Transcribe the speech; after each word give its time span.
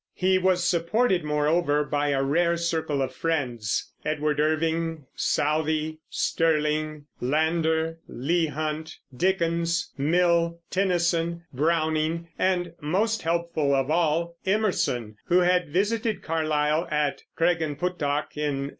He 0.15 0.39
was 0.39 0.63
supported, 0.65 1.23
moreover, 1.23 1.83
by 1.83 2.07
a 2.07 2.23
rare 2.23 2.57
circle 2.57 3.03
of 3.03 3.13
friends, 3.13 3.91
Edward 4.03 4.39
Irving, 4.39 5.05
Southey, 5.15 5.99
Sterling, 6.09 7.05
Landor, 7.19 7.99
Leigh 8.07 8.47
Hunt, 8.47 8.97
Dickens, 9.15 9.91
Mill, 9.99 10.57
Tennyson, 10.71 11.43
Browning, 11.53 12.29
and, 12.39 12.73
most 12.81 13.21
helpful 13.21 13.75
of 13.75 13.91
all, 13.91 14.37
Emerson, 14.43 15.17
who 15.27 15.41
had 15.41 15.69
visited 15.69 16.23
Carlyle 16.23 16.87
at 16.89 17.21
Craigenputtoch 17.37 17.69
in 18.35 18.57
1833. 18.69 18.69